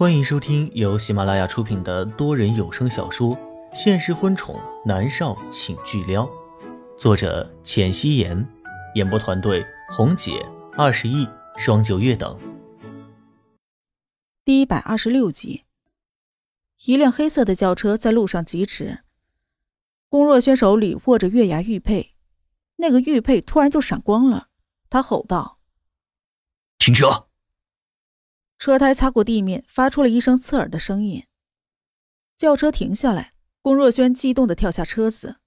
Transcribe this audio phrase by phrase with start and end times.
[0.00, 3.36] 欢迎收听由喜马拉雅出品的多人有声小说
[3.74, 6.24] 《现实婚宠男少请巨撩》，
[6.96, 8.48] 作者：浅汐颜，
[8.94, 10.42] 演播团队：红姐、
[10.72, 11.28] 二十亿、
[11.58, 12.40] 双九月等。
[14.42, 15.64] 第一百二十六集，
[16.86, 19.00] 一辆黑色的轿车在路上疾驰，
[20.08, 22.14] 龚若轩手里握着月牙玉佩，
[22.76, 24.48] 那个玉佩突然就闪光了，
[24.88, 25.58] 他吼道
[26.80, 27.26] ：“停车！”
[28.60, 31.26] 车胎擦过地面，发出了一声刺耳的声音。
[32.36, 35.40] 轿车停下来，龚若轩激动的跳下车子，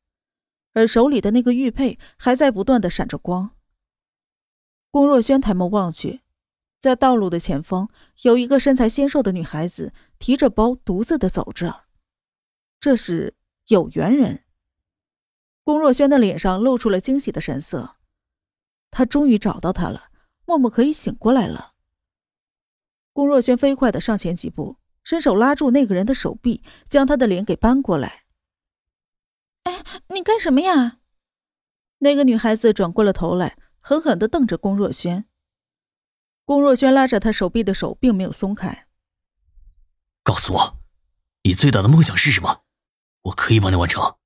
[0.73, 3.55] 而手里的那个玉佩还在不断的闪着光。
[4.89, 6.21] 龚若轩抬眸望去，
[6.79, 7.87] 在道路的前方
[8.23, 11.85] 有一个身材纤瘦的女孩子提着包独自的走着，
[12.79, 13.35] 这是
[13.67, 14.43] 有缘人。
[15.63, 17.97] 龚若轩的脸上露出了惊喜的神色，
[18.89, 20.09] 他终于找到她了，
[20.45, 21.72] 默默可以醒过来了。
[23.13, 28.23] 龚若轩飞快的上前几步，伸手拉住那个人的手臂，将他的脸给扳过来。
[29.63, 30.99] 哎，你干什么呀？
[31.99, 35.25] 那个女孩子转过了头来，狠狠的瞪着龚若轩。
[36.43, 38.87] 龚若轩拉着他手臂的手并没有松开。
[40.23, 40.79] 告诉我，
[41.43, 42.63] 你最大的梦想是什么？
[43.21, 44.17] 我可以帮你完成。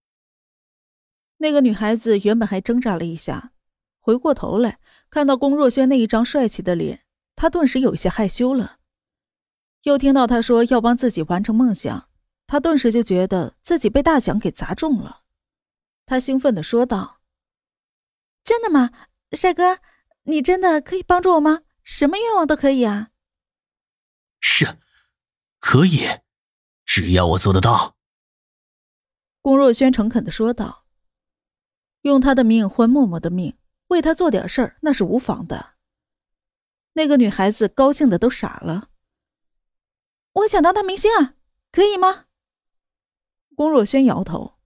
[1.37, 3.51] 那个女孩子原本还挣扎了一下，
[3.99, 4.79] 回过头来
[5.09, 7.03] 看到龚若轩那一张帅气的脸，
[7.35, 8.76] 她顿时有些害羞了。
[9.87, 12.09] 又听到他说要帮自己完成梦想，
[12.45, 15.21] 他顿时就觉得自己被大奖给砸中了。
[16.05, 17.21] 他兴奋的说道
[18.43, 18.91] ：“真的吗，
[19.31, 19.79] 帅哥？
[20.23, 21.61] 你真的可以帮助我吗？
[21.83, 23.11] 什么愿望都可以啊。
[24.41, 24.77] ”“是，
[25.59, 26.05] 可以，
[26.85, 27.95] 只要我做得到。”
[29.41, 30.85] 龚若轩诚恳的说道
[32.03, 33.57] ：“用他的命换默默的命，
[33.87, 35.75] 为他做点事儿，那是无妨的。”
[36.91, 38.89] 那个女孩子高兴的都傻了。
[40.37, 41.33] 我想当大明星啊，
[41.71, 42.25] 可以吗？
[43.55, 44.59] 龚若轩摇头，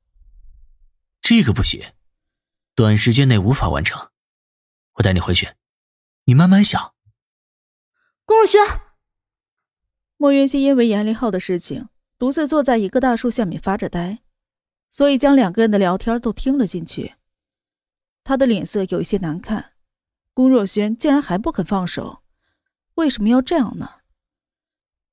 [1.21, 1.93] 这个不行，
[2.75, 4.11] 短时间内无法完成。
[4.95, 5.55] 我带你回去，
[6.25, 6.93] 你慢慢想。
[8.25, 8.59] 龚若轩，
[10.17, 11.87] 莫云熙因为严凌浩的事情，
[12.17, 14.19] 独自坐在一个大树下面发着呆，
[14.89, 17.15] 所以将两个人的聊天都听了进去。
[18.25, 19.73] 他的脸色有一些难看，
[20.33, 22.23] 龚若轩竟然还不肯放手，
[22.95, 24.00] 为什么要这样呢？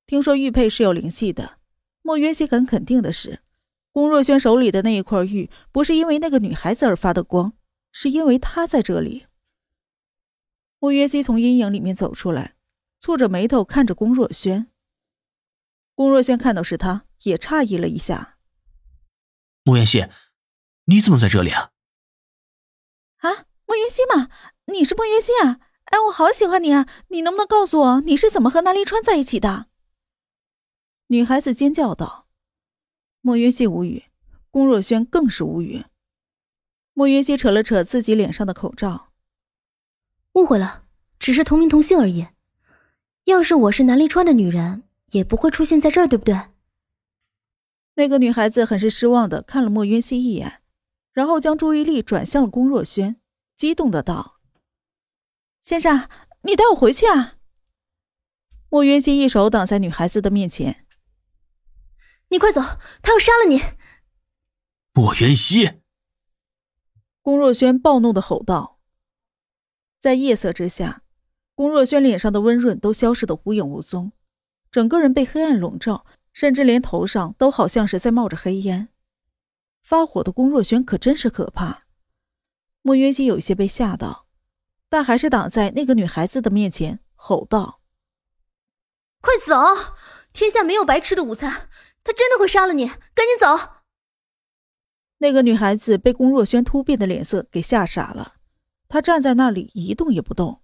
[0.09, 1.59] 听说玉佩是有灵气的，
[2.01, 3.43] 莫渊熙很肯定的是，
[3.91, 7.53] 龚若轩手里的那一块玉不是因为那个女孩子而发的光，
[7.91, 9.27] 是因为她在这里。
[10.79, 12.55] 莫渊熙从阴影里面走出来，
[12.99, 14.71] 蹙着眉头看着龚若轩。
[15.93, 18.39] 龚若轩看到是他，也诧异了一下。
[19.63, 20.07] 莫渊熙，
[20.85, 21.69] 你怎么在这里啊？
[23.17, 24.31] 啊，莫渊熙吗？
[24.65, 25.59] 你是莫渊熙啊？
[25.91, 26.87] 哎，我好喜欢你啊！
[27.09, 29.68] 你能不能告诉我，你是怎么和南离川在一起的？
[31.11, 32.27] 女孩子尖叫道
[33.21, 34.03] ：“莫云熙无语，
[34.51, 35.85] 龚若轩更是无语。”
[36.93, 39.09] 莫云熙扯了扯自己脸上的口罩，
[40.33, 40.85] 误会了，
[41.17, 42.27] 只是同名同姓而已。
[43.23, 46.49] 要是我是南立川的女人，也不会出现在这儿，对不对？
[47.95, 50.61] 那个女孩子很是失望的看了莫云熙一眼，
[51.11, 53.19] 然后将注意力转向了龚若轩，
[53.55, 54.39] 激动的道
[55.59, 56.07] ：“先生，
[56.43, 57.37] 你带我回去啊！”
[58.69, 60.85] 莫云熙一手挡在女孩子的面前。
[62.29, 62.61] 你快走，
[63.01, 63.61] 他要杀了你！
[64.93, 65.81] 莫元熙，
[67.21, 68.79] 龚若轩暴怒的吼道。
[69.99, 71.03] 在夜色之下，
[71.55, 74.11] 龚若轩脸上的温润都消失的无影无踪，
[74.71, 78.89] 整个人被黑暗笼罩，甚至连头上都好像是在冒着黑烟。
[79.81, 81.85] 发火的龚若轩可真是可怕。
[82.83, 84.27] 莫元熙有些被吓到，
[84.87, 87.81] 但还是挡在那个女孩子的面前，吼道
[89.19, 89.95] ：“快走！
[90.31, 91.69] 天下没有白吃的午餐。”
[92.09, 93.83] 他真的会杀了你，赶紧走！
[95.19, 98.37] 那个女孩子被龚若轩突变的脸色给吓傻了，
[98.87, 100.63] 她站在那里一动也不动。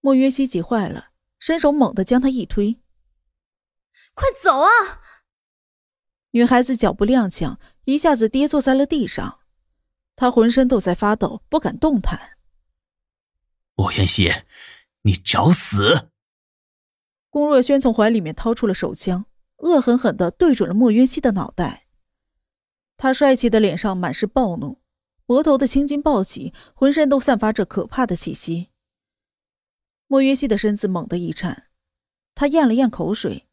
[0.00, 1.08] 莫约西急坏了，
[1.40, 2.78] 伸手猛地将她一推
[4.14, 4.68] ：“快走啊！”
[6.30, 9.40] 女孩子脚步踉跄，一下子跌坐在了地上，
[10.14, 12.38] 她浑身都在发抖，不敢动弹。
[13.74, 14.30] 莫渊熙，
[15.02, 16.10] 你找死！
[17.28, 19.24] 龚若轩从怀里面掏出了手枪。
[19.58, 21.86] 恶狠狠的对准了莫渊熙的脑袋，
[22.96, 24.80] 他帅气的脸上满是暴怒，
[25.26, 28.68] 额头的青筋暴起，浑身都散发着可怕的气息。
[30.06, 31.68] 莫渊熙的身子猛地一颤，
[32.34, 33.46] 他咽了咽口水，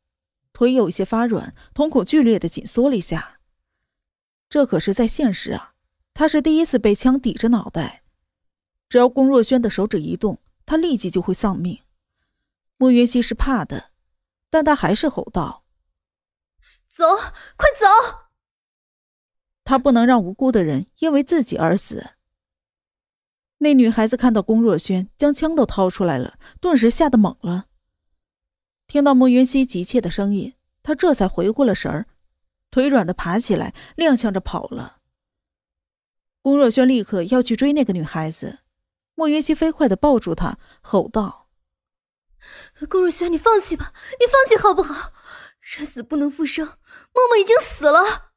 [0.53, 3.39] 腿有一些发软，瞳孔剧烈的紧缩了一下。
[4.47, 5.73] 这可是在现实啊，
[6.13, 8.03] 他是第一次被枪抵着脑袋，
[8.87, 11.79] 只要龚若轩的手指一动，他立即就会丧命。
[12.77, 13.91] 莫云溪是怕的。
[14.47, 15.63] 但他还是吼道
[16.95, 17.15] ：“走，
[17.57, 18.19] 快走！”
[19.65, 22.11] 他不能让无辜的人因为自己而死。
[23.57, 27.65] 那女孩子看到龚若轩将枪都掏出来了，顿时吓得懵了。
[28.87, 30.53] 听到莫云熙急切的声音，
[30.83, 32.07] 她这才回过了神儿，
[32.71, 34.99] 腿软的爬起来，踉跄着跑了。
[36.41, 38.59] 龚若轩立刻要去追那个女孩子，
[39.15, 41.49] 莫云熙飞快的抱住她，吼道
[42.87, 45.11] ：“龚若轩，你放弃吧，你放弃好不好？
[45.65, 48.33] 人死不能复生，默默已经死了。”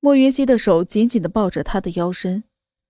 [0.00, 2.42] 莫云熙的手紧紧的抱着他的腰身，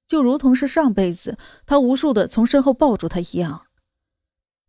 [0.06, 3.66] 就如同是上辈子他无数的从身后抱住他一样。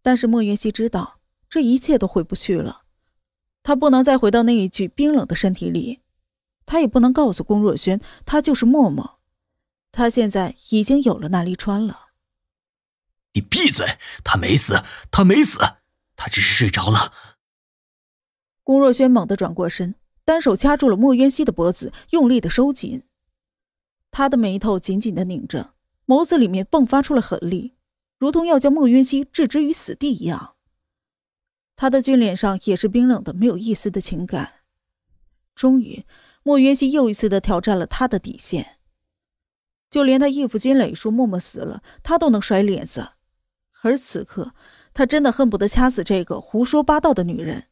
[0.01, 2.83] 但是莫云熙知道，这一切都回不去了，
[3.63, 6.01] 他不能再回到那一具冰冷的身体里，
[6.66, 9.19] 他也不能告诉龚若轩他就是默默，
[9.92, 12.10] 他现在已经有了那离川了。
[13.33, 13.86] 你闭嘴！
[14.24, 14.81] 他没死，
[15.12, 15.60] 他没死，
[16.16, 17.13] 他只是睡着了。
[18.69, 19.95] 龚若轩猛地转过身。
[20.24, 23.01] 单手掐住了莫渊熙的脖子，用力的收紧。
[24.12, 25.74] 他的眉头紧紧的拧着，
[26.06, 27.74] 眸子里面迸发出了狠厉，
[28.19, 30.54] 如同要将莫渊熙置之于死地一样。
[31.75, 34.62] 他的俊脸上也是冰冷的，没有一丝的情感。
[35.56, 36.06] 终于，
[36.44, 38.77] 莫渊熙又一次的挑战了他的底线。
[39.89, 43.13] 就连他义父金磊说默默死了，他都能甩脸子，
[43.81, 44.54] 而此刻，
[44.94, 47.69] 他真的恨不得掐死这个胡说八道的女人。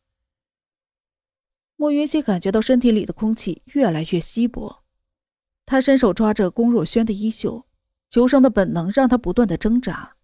[1.79, 4.83] 莫云熙感觉到身体里的空气越来越稀薄，
[5.63, 7.67] 他伸手抓着龚若轩的衣袖，
[8.09, 10.15] 求生的本能让他不断的挣扎。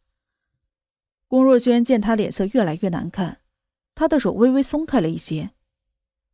[1.28, 3.42] 龚若轩见他脸色越来越难看，
[3.94, 5.52] 他的手微微松开了一些，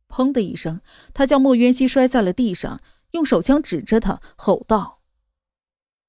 [0.08, 0.80] 砰的一声，
[1.12, 2.80] 他将莫云熙摔在了地上，
[3.10, 5.02] 用手枪指着他，吼道：“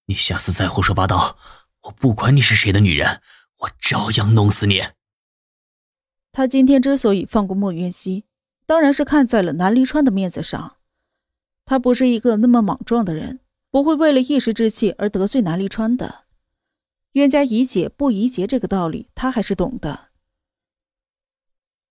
[0.08, 1.38] 你下次再胡说八道，
[1.84, 3.22] 我不管你是谁的女人，
[3.58, 4.82] 我照样弄死你。”
[6.32, 8.24] 他今天之所以放过莫云熙。
[8.72, 10.78] 当然是看在了南离川的面子上，
[11.66, 16.24] 他不是一个那么莽撞的人，不会为了一时之气而得罪南离川的。
[17.12, 20.12] 冤家宜解不宜结这个道理，他还是懂的。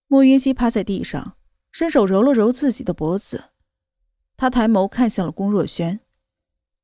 [0.07, 1.37] 莫云熙趴在地上，
[1.71, 3.51] 伸手揉了揉自己的脖子，
[4.39, 6.01] 他抬眸看向了龚若轩，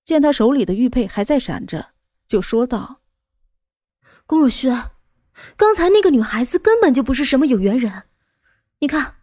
[0.05, 1.93] 见他手里的玉佩还在闪着，
[2.27, 3.01] 就说道
[4.29, 4.91] ：“龚若轩，
[5.57, 8.03] 刚才那个女孩子根本就不是什么有缘人，
[8.81, 9.15] 你看。”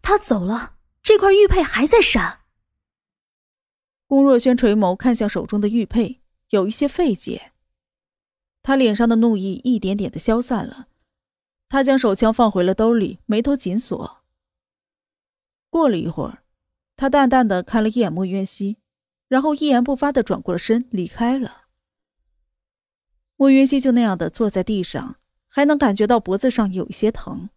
[0.00, 2.40] 他走了，这块玉佩还在闪。
[4.06, 6.20] 龚若轩垂眸看向手中的玉佩，
[6.50, 7.52] 有一些费解。
[8.62, 10.88] 他脸上的怒意一点点的消散了，
[11.68, 14.22] 他将手枪放回了兜里，眉头紧锁。
[15.70, 16.44] 过了一会儿，
[16.94, 18.76] 他淡淡的看了一眼莫渊熙，
[19.26, 21.62] 然后一言不发的转过了身离开了。
[23.36, 25.16] 莫渊熙就那样的坐在地上，
[25.48, 27.48] 还能感觉到脖子上有一些疼。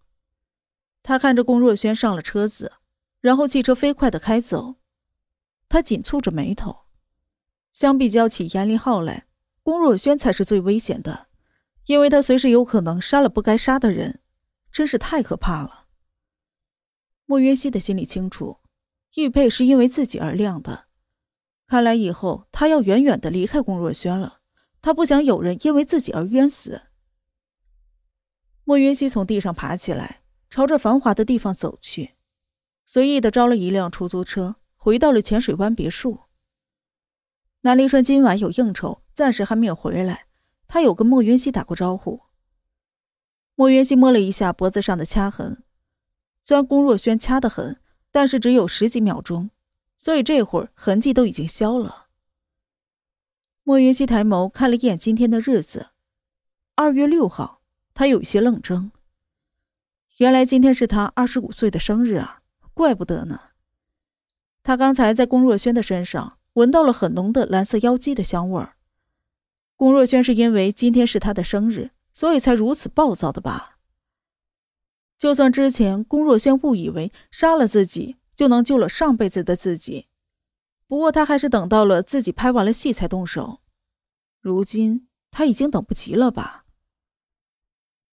[1.07, 2.73] 他看着龚若轩上了车子，
[3.21, 4.77] 然后汽车飞快的开走，
[5.69, 6.87] 他紧蹙着眉头。
[7.71, 9.27] 相比较起严立浩来，
[9.61, 11.27] 龚若轩才是最危险的，
[11.85, 14.19] 因为他随时有可能杀了不该杀的人，
[14.71, 15.85] 真是太可怕了。
[17.27, 18.61] 莫云熙的心里清楚，
[19.13, 20.85] 玉佩是因为自己而亮的，
[21.67, 24.39] 看来以后他要远远的离开龚若轩了。
[24.81, 26.81] 他不想有人因为自己而冤死。
[28.63, 30.24] 莫云熙从地上爬起来。
[30.55, 32.15] 朝着繁华的地方走去，
[32.85, 36.21] 随意的招了一辆出租车，回到了浅水湾别墅。
[37.63, 40.27] 南临川今晚有应酬，暂时还没有回来。
[40.65, 42.21] 他有跟莫云熙打过招呼。
[43.55, 45.61] 莫云熙摸了一下脖子上的掐痕，
[46.41, 49.49] 虽然龚若轩掐得很，但是只有十几秒钟，
[49.97, 52.07] 所以这会儿痕迹都已经消了。
[53.63, 55.87] 莫云熙抬眸看了一眼今天的日子，
[56.75, 57.61] 二月六号，
[57.93, 58.91] 他有些愣怔。
[60.17, 62.41] 原来今天是他二十五岁的生日啊，
[62.73, 63.51] 怪不得呢。
[64.63, 68.77] 他刚才在龚若轩的身上闻到了很浓的蓝色妖姬的香味儿。
[69.75, 73.77] 龚若轩是因为今天是他的生日，所以才如此暴躁的吧？
[75.17, 80.07] 就算之前龚若轩误以为杀了自己就能救了上辈子的自己，
[80.87, 83.59] 不过他还是等到了自己拍完了戏才动手。
[84.39, 86.65] 如今他已经等不及了吧？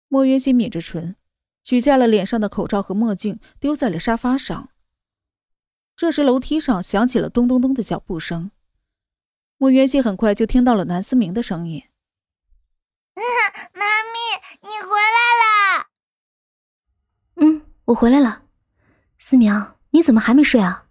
[0.09, 1.17] 莫云熙抿着唇。
[1.67, 4.71] 取下了脸上的口罩和墨镜，丢在了沙发上。
[5.97, 8.53] 这时，楼梯上响起了咚咚咚的脚步声。
[9.57, 11.83] 莫元熙很快就听到了南思明的声音：
[13.75, 15.89] “妈咪，你回来了。
[17.43, 18.45] ”“嗯，我回来了。
[19.19, 20.87] ”“思明，你怎么还没睡啊？”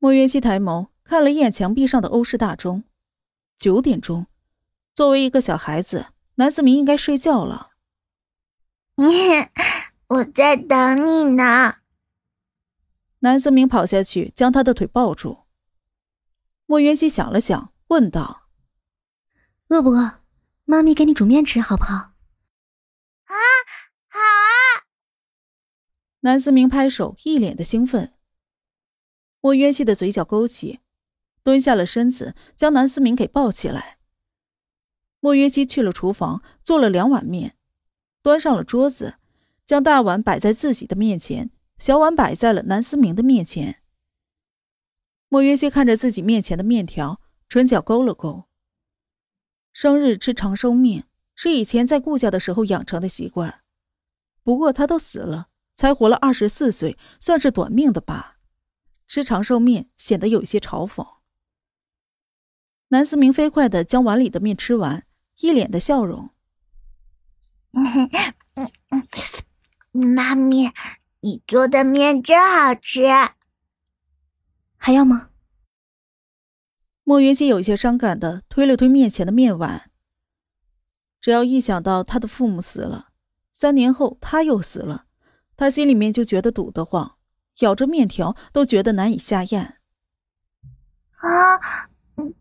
[0.00, 2.84] 莫元熙抬眸看了一眼墙壁上的欧式大钟，
[3.58, 4.26] 九点钟。
[4.94, 6.06] 作为一个小孩子，
[6.36, 7.67] 南思明应该睡觉了。
[10.10, 11.76] 你在等你呢。
[13.20, 15.44] 南思明跑下去，将他的腿抱住。
[16.66, 18.48] 莫元熙想了想，问道
[19.68, 20.20] ：“饿不饿？
[20.64, 21.94] 妈咪给你煮面吃，好不好
[23.26, 23.34] ？”“啊，
[24.08, 24.82] 好啊！”
[26.20, 28.14] 南思明拍手，一脸的兴奋。
[29.40, 30.80] 莫渊熙的嘴角勾起，
[31.44, 33.98] 蹲下了身子，将南思明给抱起来。
[35.20, 37.57] 莫渊熙去了厨房，做了两碗面，
[38.22, 39.14] 端上了桌子，
[39.64, 41.50] 将大碗摆在自己的面前。
[41.78, 43.82] 小碗摆在了南思明的面前。
[45.28, 48.48] 莫云熙看着自己面前的面条，唇角勾了勾。
[49.72, 51.06] 生日吃长寿面
[51.36, 53.60] 是以前在顾家的时候养成的习惯，
[54.42, 58.38] 不过他都死了，才活了二十四岁，算是短命的吧。
[59.06, 61.06] 吃长寿面显得有些嘲讽。
[62.88, 65.06] 南思明飞快的将碗里的面吃完，
[65.38, 66.30] 一脸的笑容。
[69.92, 70.72] 妈咪。
[71.20, 73.02] 你做的面真好吃，
[74.76, 75.30] 还要吗？
[77.02, 79.90] 莫云熙有些伤感的推了推面前的面碗。
[81.20, 83.08] 只要一想到他的父母死了，
[83.52, 85.06] 三年后他又死了，
[85.56, 87.16] 他心里面就觉得堵得慌，
[87.58, 89.80] 咬着面条都觉得难以下咽。
[91.16, 91.58] 啊，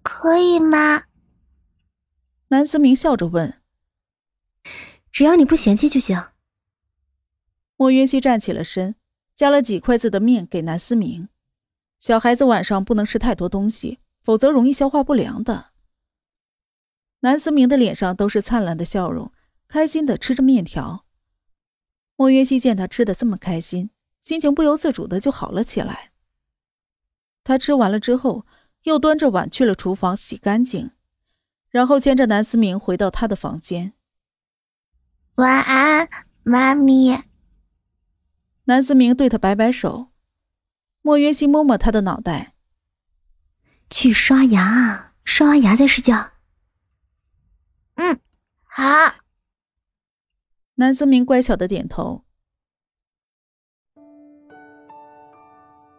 [0.04, 1.06] 可以吗？
[2.50, 3.60] 南思明笑着问
[5.12, 6.30] ：“只要你不嫌弃就行。”
[7.78, 8.96] 莫云溪站起了身，
[9.36, 11.30] 夹了几筷子的面给南思明。
[12.00, 15.72] 小孩子晚上不能吃太多东西，否则容易消化不良的。
[17.22, 19.32] 南思明的脸上都是灿烂的笑容，
[19.68, 21.06] 开心的吃着面条。
[22.16, 23.90] 莫云溪见他吃的这么开心，
[24.22, 26.12] 心情不由自主的就好了起来。
[27.44, 28.46] 他吃完了之后，
[28.84, 30.92] 又端着碗去了厨房洗干净，
[31.70, 33.94] 然后牵着南思明回到他的房间。
[35.38, 36.10] 晚安，
[36.42, 37.26] 妈咪。
[38.64, 40.08] 南思明对他摆摆手，
[41.04, 42.56] 莫云熙摸摸他的脑袋，
[43.88, 46.32] 去刷牙，刷完牙再睡觉。
[47.98, 48.20] 嗯，
[48.64, 48.84] 好。
[50.76, 52.26] 南思明乖巧的点头。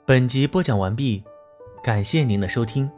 [0.05, 1.23] 本集播讲完毕，
[1.85, 2.91] 感谢您的收听。